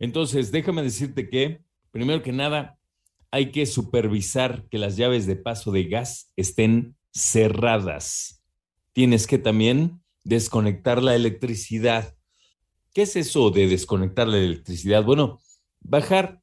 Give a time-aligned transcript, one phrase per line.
[0.00, 1.62] Entonces, déjame decirte que,
[1.92, 2.80] primero que nada,
[3.30, 8.42] hay que supervisar que las llaves de paso de gas estén cerradas.
[8.92, 12.12] Tienes que también desconectar la electricidad.
[12.92, 15.04] ¿Qué es eso de desconectar la electricidad?
[15.04, 15.38] Bueno,
[15.78, 16.40] bajar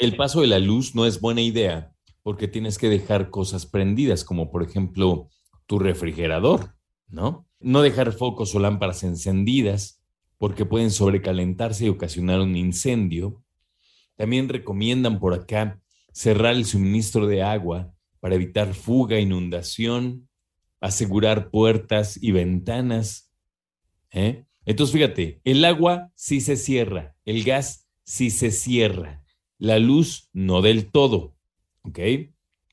[0.00, 4.24] el paso de la luz no es buena idea porque tienes que dejar cosas prendidas,
[4.24, 5.28] como por ejemplo
[5.66, 6.74] tu refrigerador,
[7.08, 7.46] ¿no?
[7.60, 10.02] No dejar focos o lámparas encendidas
[10.38, 13.42] porque pueden sobrecalentarse y ocasionar un incendio.
[14.16, 20.28] También recomiendan por acá cerrar el suministro de agua para evitar fuga, inundación,
[20.80, 23.30] asegurar puertas y ventanas.
[24.12, 24.46] ¿eh?
[24.64, 29.22] Entonces, fíjate, el agua sí se cierra, el gas sí se cierra,
[29.60, 31.36] la luz no del todo.
[31.82, 32.00] ¿Ok?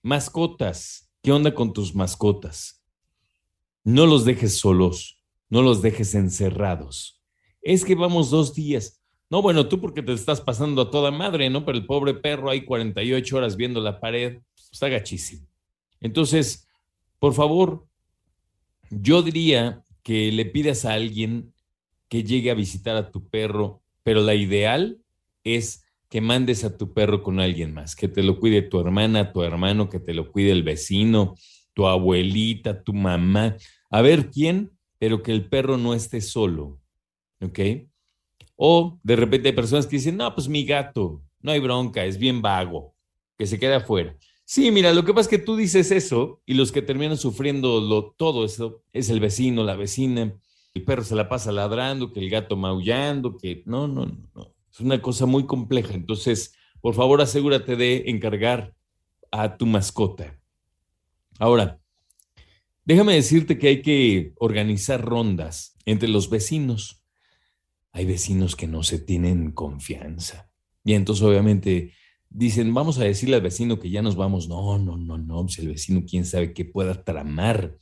[0.02, 2.84] Mascotas, ¿qué onda con tus mascotas?
[3.84, 7.18] No los dejes solos, no los dejes encerrados
[7.68, 9.04] es que vamos dos días.
[9.30, 11.66] No, bueno, tú porque te estás pasando a toda madre, ¿no?
[11.66, 14.40] Pero el pobre perro hay 48 horas viendo la pared,
[14.72, 15.46] está gachísimo.
[16.00, 16.66] Entonces,
[17.20, 17.86] por favor,
[18.90, 21.54] yo diría que le pidas a alguien
[22.08, 25.02] que llegue a visitar a tu perro, pero la ideal
[25.44, 29.34] es que mandes a tu perro con alguien más, que te lo cuide tu hermana,
[29.34, 31.36] tu hermano, que te lo cuide el vecino,
[31.74, 33.58] tu abuelita, tu mamá,
[33.90, 36.80] a ver quién, pero que el perro no esté solo,
[37.42, 37.60] ¿ok?
[38.56, 42.18] O de repente hay personas que dicen, no, pues mi gato, no hay bronca, es
[42.18, 42.96] bien vago,
[43.38, 44.16] que se queda afuera.
[44.46, 47.82] Sí, mira, lo que pasa es que tú dices eso y los que terminan sufriendo
[47.82, 50.34] lo, todo eso es el vecino, la vecina,
[50.74, 54.86] el perro se la pasa ladrando, que el gato maullando, que no, no, no, es
[54.86, 55.94] una cosa muy compleja.
[55.94, 58.74] Entonces, por favor, asegúrate de encargar
[59.32, 60.40] a tu mascota.
[61.40, 61.80] Ahora,
[62.86, 66.98] déjame decirte que hay que organizar rondas entre los vecinos
[67.98, 70.52] hay vecinos que no se tienen confianza.
[70.84, 71.94] Y entonces obviamente
[72.30, 74.48] dicen, vamos a decirle al vecino que ya nos vamos.
[74.48, 77.76] No, no, no, no, pues el vecino quién sabe qué pueda tramar.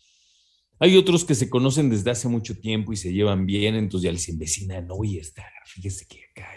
[0.79, 4.11] Hay otros que se conocen desde hace mucho tiempo y se llevan bien, entonces ya
[4.11, 6.47] le dicen, vecina, no voy a estar, fíjese que acá.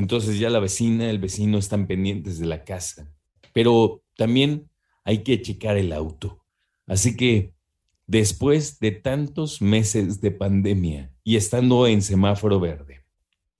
[0.00, 3.12] Entonces ya la vecina, el vecino están pendientes de la casa.
[3.52, 4.70] Pero también
[5.04, 6.42] hay que checar el auto.
[6.86, 7.52] Así que
[8.06, 13.04] después de tantos meses de pandemia y estando en semáforo verde,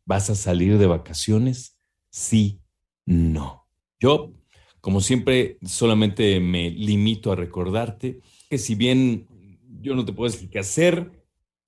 [0.06, 1.76] ¿vas a salir de vacaciones?
[2.08, 2.62] Sí,
[3.04, 3.66] no.
[4.00, 4.32] Yo,
[4.80, 9.28] como siempre, solamente me limito a recordarte que si bien
[9.82, 11.22] yo no te puedo decir qué hacer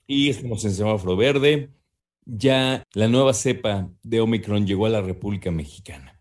[0.06, 1.68] y estamos en semáforo verde,
[2.24, 6.20] ya la nueva cepa de Omicron llegó a la República Mexicana.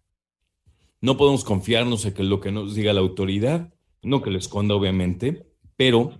[0.99, 4.75] No podemos confiarnos en que lo que nos diga la autoridad, no que lo esconda
[4.75, 6.19] obviamente, pero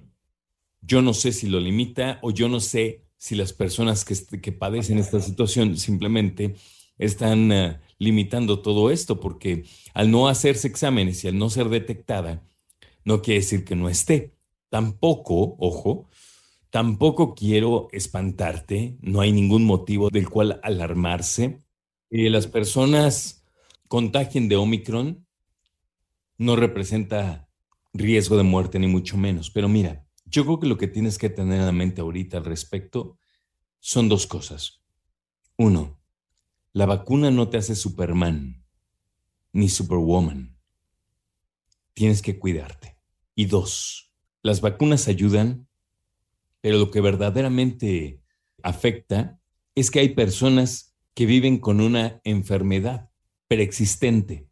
[0.81, 4.97] yo no sé si lo limita o yo no sé si las personas que, padecen
[4.97, 6.56] esta situación simplemente
[6.98, 12.44] están eh, limitando todo esto, porque al no hacerse exámenes y al no ser detectada,
[13.06, 14.34] no quiere decir que no esté.
[14.69, 16.09] Tampoco, ojo,
[16.72, 21.59] tampoco quiero espantarte, no hay ningún motivo del cual alarmarse.
[22.09, 23.46] Eh, las personas
[23.88, 25.28] contagien de Omicron
[26.38, 27.50] no representa
[27.94, 29.52] riesgo de muerte, ni mucho menos.
[29.52, 32.46] Pero mira, yo creo que lo que tienes que tener en la mente ahorita al
[32.46, 33.20] respecto
[33.80, 34.81] son dos cosas.
[35.58, 36.00] Uno,
[36.72, 38.64] la vacuna no te hace Superman
[39.52, 40.58] ni Superwoman.
[41.94, 42.98] Tienes que cuidarte.
[43.36, 45.68] Y dos, las vacunas ayudan,
[46.62, 48.22] pero lo que verdaderamente
[48.63, 49.40] afecta
[49.75, 53.10] es que hay personas que viven con una enfermedad
[53.48, 54.48] preexistente.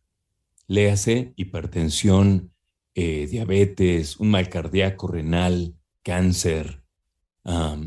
[0.68, 2.52] Léase hipertensión,
[2.96, 6.84] eh, diabetes, un mal cardíaco, renal, cáncer,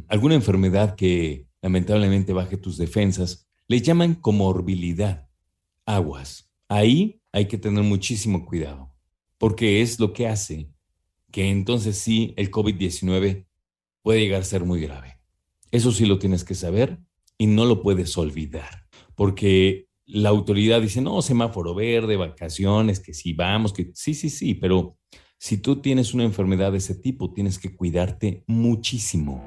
[0.08, 5.28] alguna enfermedad que lamentablemente baje tus defensas, le llaman comorbilidad,
[5.86, 6.50] aguas.
[6.68, 8.92] Ahí hay que tener muchísimo cuidado,
[9.38, 10.70] porque es lo que hace
[11.30, 13.46] que entonces sí el COVID-19
[14.02, 15.18] puede llegar a ser muy grave.
[15.70, 16.98] Eso sí lo tienes que saber
[17.38, 23.32] y no lo puedes olvidar, porque la autoridad dice, no, semáforo verde, vacaciones, que sí
[23.32, 24.98] vamos, que sí, sí, sí, pero
[25.38, 29.42] si tú tienes una enfermedad de ese tipo, tienes que cuidarte muchísimo.